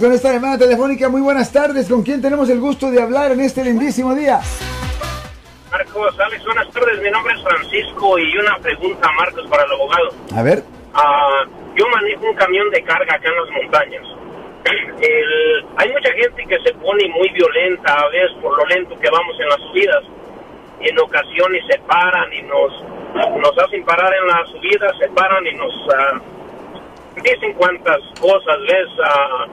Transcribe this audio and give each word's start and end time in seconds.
Con 0.00 0.12
esta 0.12 0.32
llamada 0.32 0.56
telefónica, 0.58 1.08
muy 1.08 1.20
buenas 1.20 1.50
tardes. 1.52 1.88
¿Con 1.88 2.04
quién 2.04 2.22
tenemos 2.22 2.48
el 2.50 2.60
gusto 2.60 2.88
de 2.88 3.02
hablar 3.02 3.32
en 3.32 3.40
este 3.40 3.64
lindísimo 3.64 4.14
día? 4.14 4.38
Marcos, 5.72 6.14
Alex, 6.20 6.44
buenas 6.44 6.70
tardes. 6.70 7.02
Mi 7.02 7.10
nombre 7.10 7.34
es 7.34 7.42
Francisco 7.42 8.16
y 8.16 8.38
una 8.38 8.56
pregunta, 8.58 9.10
Marcos, 9.18 9.44
para 9.50 9.64
el 9.64 9.72
abogado. 9.72 10.10
A 10.36 10.42
ver. 10.44 10.62
Ah, 10.94 11.42
yo 11.74 11.84
manejo 11.88 12.26
un 12.30 12.36
camión 12.36 12.70
de 12.70 12.80
carga 12.84 13.12
acá 13.12 13.28
en 13.28 13.36
las 13.42 13.50
montañas. 13.50 14.06
El- 15.02 15.66
hay 15.78 15.90
mucha 15.92 16.12
gente 16.12 16.46
que 16.46 16.58
se 16.62 16.74
pone 16.74 17.08
muy 17.08 17.28
violenta 17.30 17.92
a 17.94 18.08
veces 18.10 18.36
por 18.40 18.56
lo 18.56 18.64
lento 18.66 18.96
que 19.00 19.10
vamos 19.10 19.34
en 19.40 19.48
las 19.48 19.58
subidas. 19.62 20.04
En 20.78 20.96
ocasiones 21.00 21.64
se 21.68 21.76
paran 21.80 22.32
y 22.32 22.42
nos, 22.42 22.70
nos 23.42 23.58
hacen 23.58 23.84
parar 23.84 24.14
en 24.14 24.28
las 24.28 24.48
subidas, 24.50 24.92
se 24.96 25.08
paran 25.08 25.44
y 25.44 25.54
nos 25.54 25.74
ah, 25.92 26.20
dicen 27.20 27.52
cuantas 27.54 27.98
cosas, 28.20 28.58
¿ves? 28.60 28.88
Ah, 29.04 29.46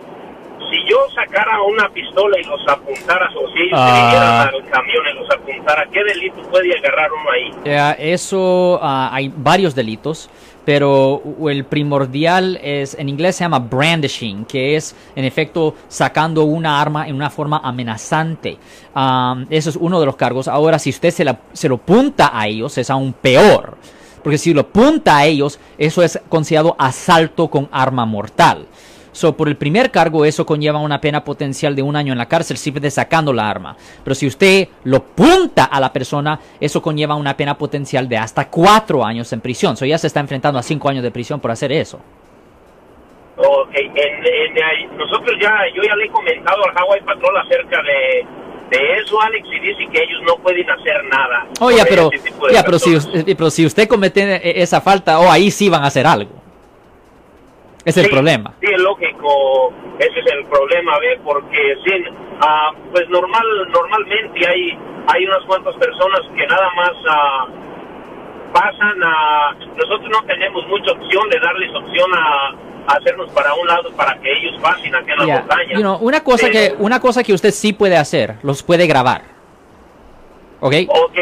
si 0.69 0.89
yo 0.89 0.97
sacara 1.13 1.61
una 1.61 1.89
pistola 1.89 2.37
y 2.39 2.43
los 2.43 2.61
apuntara, 2.67 3.27
o 3.35 3.47
si 3.53 3.59
ellos 3.61 3.79
Ah. 3.79 4.43
al 4.53 4.69
camión 4.69 5.03
y 5.13 5.19
los 5.19 5.29
apuntara, 5.31 5.87
¿qué 5.91 6.03
delito 6.03 6.41
puede 6.49 6.77
agarrar 6.77 7.09
uno 7.11 7.31
ahí? 7.31 7.51
Eh, 7.65 8.13
eso 8.13 8.79
ah, 8.81 9.09
hay 9.11 9.31
varios 9.35 9.73
delitos, 9.75 10.29
pero 10.65 11.21
el 11.47 11.63
primordial 11.65 12.59
es, 12.63 12.95
en 12.95 13.07
inglés 13.09 13.35
se 13.35 13.43
llama 13.43 13.59
brandishing, 13.59 14.45
que 14.45 14.75
es 14.75 14.95
en 15.15 15.23
efecto 15.25 15.75
sacando 15.87 16.43
una 16.43 16.81
arma 16.81 17.07
en 17.07 17.15
una 17.15 17.29
forma 17.29 17.61
amenazante. 17.63 18.57
Am, 18.93 19.45
eso 19.49 19.69
es 19.69 19.75
uno 19.75 19.99
de 19.99 20.05
los 20.07 20.15
cargos. 20.15 20.47
Ahora, 20.47 20.79
si 20.79 20.89
usted 20.89 21.11
se, 21.11 21.23
la- 21.23 21.39
se 21.53 21.69
lo 21.69 21.77
punta 21.77 22.31
a 22.33 22.47
ellos, 22.47 22.77
es 22.77 22.89
aún 22.89 23.13
peor. 23.13 23.77
Porque 24.23 24.39
si 24.39 24.55
lo 24.55 24.65
punta 24.67 25.17
a 25.17 25.25
ellos, 25.25 25.59
eso 25.77 26.01
es 26.01 26.19
considerado 26.29 26.75
asalto 26.79 27.47
con 27.47 27.69
arma 27.71 28.05
mortal. 28.07 28.65
So, 29.15 29.31
por 29.37 29.47
el 29.47 29.55
primer 29.55 29.91
cargo, 29.91 30.25
eso 30.25 30.45
conlleva 30.45 30.77
una 30.79 30.99
pena 30.99 31.23
potencial 31.23 31.73
de 31.73 31.81
un 31.81 31.95
año 31.95 32.11
en 32.11 32.17
la 32.17 32.25
cárcel 32.25 32.57
simplemente 32.57 32.91
sacando 32.91 33.31
la 33.31 33.49
arma. 33.49 33.77
Pero 34.03 34.13
si 34.13 34.27
usted 34.27 34.67
lo 34.83 35.01
punta 35.03 35.63
a 35.63 35.79
la 35.79 35.93
persona, 35.93 36.37
eso 36.59 36.81
conlleva 36.81 37.15
una 37.15 37.37
pena 37.37 37.57
potencial 37.57 38.09
de 38.09 38.17
hasta 38.17 38.49
cuatro 38.49 39.05
años 39.05 39.31
en 39.31 39.39
prisión. 39.39 39.77
So, 39.77 39.85
ya 39.85 39.97
se 39.97 40.07
está 40.07 40.19
enfrentando 40.19 40.59
a 40.59 40.63
cinco 40.63 40.89
años 40.89 41.01
de 41.01 41.11
prisión 41.11 41.39
por 41.39 41.49
hacer 41.49 41.71
eso. 41.71 42.01
Ok, 43.37 43.69
en, 43.73 43.95
en- 43.95 44.63
ahí- 44.63 44.87
nosotros 44.97 45.33
ya, 45.41 45.49
yo 45.73 45.81
ya 45.81 45.95
le 45.95 46.05
he 46.05 46.09
comentado 46.09 46.57
al 46.65 46.77
Hawaii 46.77 47.01
Patrol 47.03 47.37
acerca 47.37 47.77
de, 47.83 48.77
de 48.77 48.97
eso, 48.97 49.21
Alex, 49.21 49.47
y 49.47 49.59
dice 49.61 49.87
que 49.93 50.03
ellos 50.03 50.21
no 50.27 50.35
pueden 50.43 50.69
hacer 50.69 51.03
nada. 51.09 51.47
Oh, 51.61 51.71
ya, 51.71 51.85
pero, 51.85 52.09
ya, 52.51 52.63
pero, 52.63 52.79
si, 52.79 52.97
usted- 52.97 53.23
pero 53.37 53.49
si 53.49 53.65
usted 53.65 53.87
comete 53.87 54.61
esa 54.61 54.81
falta, 54.81 55.19
oh, 55.21 55.31
ahí 55.31 55.51
sí 55.51 55.69
van 55.69 55.83
a 55.85 55.87
hacer 55.87 56.05
algo. 56.05 56.31
Es 57.85 57.95
el 57.97 58.09
problema. 58.09 58.51
Sí, 58.61 58.67
es 58.73 58.79
lógico, 59.25 59.73
ese 59.99 60.19
es 60.19 60.31
el 60.33 60.45
problema, 60.45 60.97
¿ve? 60.99 61.19
Porque 61.23 61.75
sí, 61.85 62.03
ah, 62.41 62.71
pues 62.91 63.07
normal, 63.09 63.45
normalmente 63.71 64.47
hay, 64.47 64.77
hay 65.07 65.25
unas 65.25 65.43
cuantas 65.45 65.75
personas 65.75 66.21
que 66.35 66.47
nada 66.47 66.69
más 66.75 66.91
ah, 67.09 67.47
pasan 68.53 69.03
a... 69.03 69.55
Nosotros 69.75 70.09
no 70.09 70.23
tenemos 70.25 70.65
mucha 70.67 70.91
opción 70.91 71.29
de 71.29 71.39
darles 71.39 71.75
opción 71.75 72.11
a, 72.13 72.55
hacernos 72.87 73.31
para 73.31 73.51
un 73.55 73.67
lado 73.67 73.91
para 73.93 74.15
que 74.19 74.31
ellos 74.31 74.61
pasen 74.61 74.93
aquí 74.95 75.11
en 75.11 75.17
la 75.17 75.25
Ya, 75.25 75.39
montaña. 75.39 75.73
you 75.73 75.79
know, 75.81 75.97
una, 76.01 76.23
cosa 76.23 76.49
que, 76.51 76.75
una 76.77 76.99
cosa 76.99 77.23
que 77.23 77.33
usted 77.33 77.51
sí 77.51 77.73
puede 77.73 77.97
hacer, 77.97 78.35
los 78.43 78.61
puede 78.61 78.85
grabar. 78.85 79.23
¿Ok? 80.59 80.73
Ok, 80.87 81.15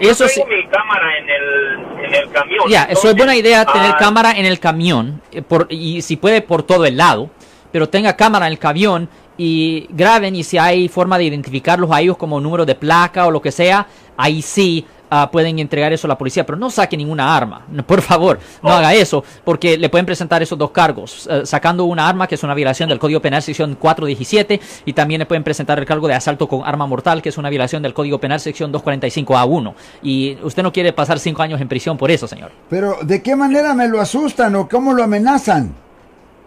yo 0.00 0.10
Eso 0.10 0.26
tengo 0.26 0.46
sí. 0.48 0.54
mi 0.54 0.66
cámara 0.68 1.18
en 1.18 1.28
el, 1.28 2.04
en 2.04 2.14
el 2.14 2.30
camión. 2.30 2.68
Ya, 2.68 2.84
eso 2.84 3.08
es 3.08 3.16
buena 3.16 3.34
idea 3.36 3.64
tener 3.64 3.92
ah, 3.92 3.96
cámara 3.98 4.32
en 4.32 4.46
el 4.46 4.60
camión 4.60 5.20
eh, 5.32 5.42
por, 5.42 5.66
y 5.70 6.02
si 6.02 6.16
puede 6.16 6.42
por 6.42 6.62
todo 6.62 6.86
el 6.86 6.96
lado, 6.96 7.30
pero 7.72 7.88
tenga 7.88 8.14
cámara 8.16 8.46
en 8.46 8.52
el 8.52 8.58
camión 8.58 9.08
y 9.36 9.86
graben 9.90 10.34
y 10.34 10.42
si 10.42 10.58
hay 10.58 10.88
forma 10.88 11.16
de 11.18 11.24
identificarlos 11.24 11.90
a 11.92 12.00
ellos 12.00 12.16
como 12.16 12.40
número 12.40 12.66
de 12.66 12.74
placa 12.74 13.26
o 13.26 13.30
lo 13.30 13.40
que 13.40 13.52
sea, 13.52 13.86
ahí 14.16 14.42
sí 14.42 14.84
ah, 15.10 15.30
pueden 15.30 15.58
entregar 15.60 15.92
eso 15.92 16.06
a 16.06 16.10
la 16.10 16.18
policía, 16.18 16.44
pero 16.44 16.58
no 16.58 16.70
saque 16.70 16.96
ninguna 16.96 17.34
arma, 17.36 17.62
No, 17.70 17.86
por 17.86 18.02
favor, 18.02 18.40
no 18.62 18.70
Oh. 18.70 18.72
haga 18.72 18.92
eso 18.94 19.22
porque 19.44 19.78
le 19.78 19.88
pueden 19.88 20.04
presentar 20.06 20.42
esos 20.42 20.58
dos 20.58 20.70
cargos, 20.72 21.28
eh, 21.30 21.42
sacando 21.46 21.84
una 21.84 22.08
arma 22.08 22.26
que 22.26 22.34
es 22.34 22.42
una 22.42 22.52
violación 22.52 22.88
del 22.88 22.98
Código 22.98 23.20
Penal 23.20 23.40
sección 23.40 23.76
417 23.76 24.60
y 24.86 24.92
también 24.92 25.20
le 25.20 25.26
pueden 25.26 25.44
presentar 25.44 25.78
el 25.78 25.86
cargo 25.86 26.08
de 26.08 26.14
asalto 26.14 26.48
con 26.48 26.62
arma 26.66 26.86
mortal 26.86 27.22
que 27.22 27.28
es 27.28 27.38
una 27.38 27.48
violación 27.48 27.80
del 27.82 27.94
Código 27.94 28.18
Penal 28.18 28.40
sección 28.40 28.72
245A1 28.72 29.74
y 30.02 30.36
usted 30.42 30.62
no 30.64 30.72
quiere 30.72 30.92
pasar 30.92 31.18
cinco 31.20 31.42
años 31.42 31.60
en 31.60 31.68
prisión 31.68 31.96
por 31.96 32.10
eso, 32.10 32.26
señor. 32.26 32.50
Pero, 32.68 32.96
¿de 33.02 33.22
qué 33.22 33.36
manera 33.36 33.72
me 33.74 33.86
lo 33.88 34.00
asustan 34.00 34.56
o 34.56 34.68
cómo 34.68 34.92
lo 34.94 35.04
amenazan? 35.04 35.74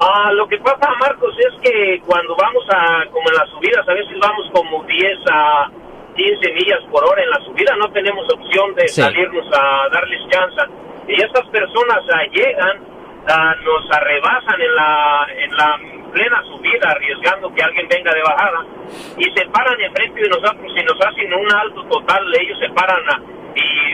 Ah, 0.04 0.32
lo 0.34 0.48
que 0.48 0.58
pasa, 0.58 0.90
Marcos, 1.00 1.36
es 1.38 1.54
que 1.62 2.02
cuando 2.08 2.36
vamos 2.36 2.64
a, 2.74 3.06
como 3.12 3.30
en 3.30 3.36
las 3.36 3.50
subidas, 3.50 3.88
a 3.88 3.94
veces 3.94 4.18
vamos 4.20 4.50
como 4.52 4.84
10 4.84 5.20
a 5.32 5.70
15 6.16 6.54
millas 6.54 6.80
por 6.92 7.04
hora 7.06 7.22
en 7.24 7.30
la 7.30 7.40
subida, 7.46 7.76
no 7.78 7.88
tenemos 7.92 8.26
opción 8.34 8.74
de 8.76 8.88
Sí. 8.88 9.02
salirnos 9.02 9.46
a 9.54 9.88
darles 9.94 10.20
chance. 10.30 10.62
Y 11.08 11.22
estas 11.22 11.46
personas 11.50 12.00
ah, 12.14 12.24
llegan, 12.32 12.80
ah, 13.30 13.56
nos 13.64 13.92
arrebasan 13.92 14.60
en 14.62 14.76
la, 14.76 15.28
en 15.38 15.56
la 15.56 15.80
plena 16.12 16.44
subida, 16.44 16.90
arriesgando 16.90 17.54
que 17.54 17.62
alguien 17.62 17.88
venga 17.88 18.12
de 18.14 18.22
bajada, 18.24 18.66
y 19.18 19.24
se 19.38 19.46
paran 19.50 19.80
enfrente 19.80 20.20
de 20.20 20.30
nosotros 20.30 20.72
y 20.76 20.84
nos 20.84 21.00
hacen 21.06 21.34
un 21.34 21.54
alto 21.56 21.84
total, 21.86 22.24
ellos 22.42 22.58
se 22.60 22.70
paran 22.74 23.02
ah, 23.14 23.20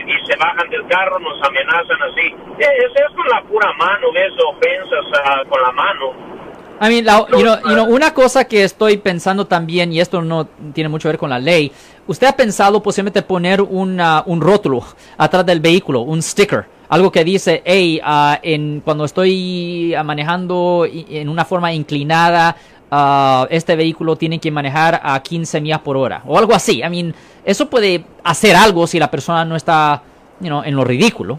y, 0.08 0.26
se 0.30 0.36
bajan 0.38 0.68
del 0.70 0.86
carro, 0.88 1.18
nos 1.18 1.40
amenazan 1.46 2.02
así. 2.10 2.26
Eh, 2.58 2.66
Es, 2.84 2.92
es 3.02 3.16
con 3.16 3.26
la 3.28 3.42
pura 3.42 3.72
mano, 3.78 4.08
ves, 4.12 4.32
ofensas 4.46 5.20
ah, 5.24 5.42
con 5.48 5.60
la 5.62 5.72
mano. 5.72 6.38
I 6.80 6.88
mean, 6.88 7.04
la- 7.04 7.26
you 7.30 7.40
know- 7.42 7.58
you 7.64 7.74
know, 7.74 7.86
una 7.92 8.14
cosa 8.14 8.44
que 8.46 8.62
estoy 8.62 8.98
pensando 8.98 9.46
también, 9.46 9.92
y 9.92 10.00
esto 10.00 10.22
no 10.22 10.46
tiene 10.72 10.88
mucho 10.88 11.08
que 11.08 11.12
ver 11.14 11.18
con 11.18 11.30
la 11.30 11.38
ley, 11.40 11.72
usted 12.06 12.28
ha 12.28 12.32
pensado 12.36 12.80
posiblemente 12.82 13.22
poner 13.22 13.60
una- 13.60 14.22
un 14.26 14.40
rótulo 14.40 14.82
atrás 15.16 15.44
del 15.44 15.58
vehículo, 15.58 16.02
un 16.02 16.22
sticker, 16.22 16.66
algo 16.88 17.10
que 17.10 17.24
dice, 17.24 17.62
hey, 17.64 18.00
ah, 18.04 18.38
en, 18.42 18.80
cuando 18.84 19.04
estoy 19.04 19.92
ah, 19.94 20.04
manejando 20.04 20.86
en 20.88 21.28
una 21.28 21.44
forma 21.44 21.72
inclinada, 21.72 22.54
ah, 22.90 23.46
este 23.50 23.76
vehículo 23.76 24.16
tiene 24.16 24.38
que 24.38 24.50
manejar 24.50 25.00
a 25.02 25.20
15 25.20 25.60
millas 25.60 25.80
por 25.80 25.96
hora, 25.96 26.22
o 26.26 26.38
algo 26.38 26.54
así. 26.54 26.82
I 26.82 26.88
mean, 26.90 27.14
eso 27.44 27.68
puede 27.68 28.04
hacer 28.24 28.56
algo 28.56 28.86
si 28.86 28.98
la 28.98 29.10
persona 29.10 29.44
no 29.44 29.56
está, 29.56 30.02
you 30.40 30.46
know, 30.48 30.62
en 30.62 30.74
lo 30.76 30.84
ridículo. 30.84 31.38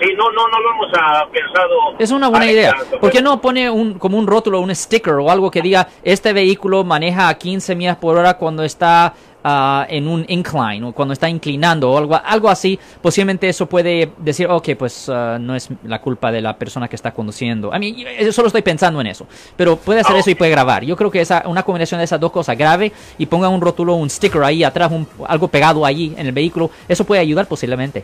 Sí, 0.00 0.10
no, 0.16 0.24
no, 0.32 0.48
no 0.48 0.60
lo 0.60 0.70
hemos 0.72 0.86
ah, 1.00 1.24
pensado. 1.30 1.70
Es 2.00 2.10
una 2.10 2.28
buena 2.28 2.46
Alex, 2.46 2.58
idea. 2.58 2.74
tanto, 2.76 2.98
¿Por 2.98 3.10
qué 3.10 3.18
pero- 3.18 3.30
no 3.30 3.40
pone 3.40 3.70
un, 3.70 3.94
como 3.98 4.18
un 4.18 4.26
rótulo, 4.26 4.60
un 4.60 4.74
sticker 4.74 5.14
o 5.14 5.30
algo 5.30 5.50
que 5.52 5.62
diga 5.62 5.86
este 6.02 6.32
vehículo 6.32 6.82
maneja 6.82 7.28
a 7.28 7.34
15 7.34 7.76
millas 7.76 7.96
por 7.96 8.16
hora 8.18 8.34
cuando 8.34 8.64
está 8.64 9.14
ah, 9.44 9.86
en 9.88 10.08
un 10.08 10.24
incline 10.28 10.82
o 10.84 10.92
cuando 10.92 11.12
está 11.12 11.28
inclinando 11.28 11.90
o 11.90 11.98
algo, 11.98 12.20
algo 12.24 12.48
así? 12.48 12.78
Posiblemente 13.00 13.48
eso 13.48 13.66
puede 13.66 14.10
decir, 14.18 14.48
ok, 14.48 14.70
pues 14.78 15.08
ah, 15.08 15.36
no 15.40 15.54
es 15.54 15.68
la 15.84 16.00
culpa 16.00 16.32
de 16.32 16.40
la 16.40 16.56
persona 16.56 16.88
que 16.88 16.96
está 16.96 17.12
conduciendo. 17.12 17.72
A 17.72 17.78
mí, 17.78 18.04
yo 18.20 18.32
solo 18.32 18.48
estoy 18.48 18.62
pensando 18.62 19.00
en 19.00 19.06
eso. 19.06 19.26
Pero 19.56 19.76
puede 19.76 20.00
hacer 20.00 20.16
Ah, 20.16 20.18
eso 20.18 20.30
y 20.30 20.34
puede 20.34 20.50
grabar. 20.50 20.82
Yo 20.84 20.96
creo 20.96 21.10
que 21.10 21.20
esa, 21.20 21.44
una 21.46 21.62
combinación 21.62 21.98
de 21.98 22.04
esas 22.04 22.18
dos 22.18 22.32
cosas, 22.32 22.56
grave 22.58 22.90
y 23.18 23.26
ponga 23.26 23.48
un 23.48 23.60
rótulo, 23.60 23.94
un 23.94 24.10
sticker 24.10 24.42
ahí 24.42 24.64
atrás, 24.64 24.90
un- 24.90 25.06
algo 25.28 25.48
pegado 25.48 25.84
allí 25.86 26.14
en 26.16 26.26
el 26.26 26.32
vehículo, 26.32 26.70
eso 26.88 27.04
puede 27.04 27.20
ayudar 27.20 27.46
posiblemente. 27.46 28.02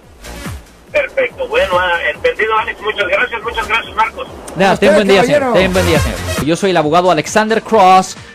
Perfecto. 0.93 1.47
Bueno, 1.47 1.75
entendido, 2.13 2.57
Alex. 2.59 2.81
Muchas 2.83 3.07
gracias, 3.09 3.43
muchas 3.43 3.69
gracias, 3.69 3.95
Marcos. 3.95 4.27
Nada, 4.57 4.77
ten 4.77 4.93
buen 4.95 5.07
día, 5.07 5.23
señor. 5.23 5.53
Ten 5.53 5.73
buen 5.73 5.87
día, 5.87 6.01
señor. 6.01 6.19
Yo 6.45 6.57
soy 6.57 6.71
el 6.71 6.77
abogado 6.77 7.11
Alexander 7.13 7.63
Cross. 7.63 8.17